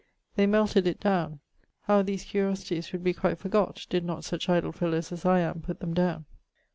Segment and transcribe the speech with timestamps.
[0.35, 1.41] They melted it downe.
[1.83, 5.61] How these curiosities would be quite forgott, did not such idle fellowes as I am
[5.61, 6.25] putt them downe!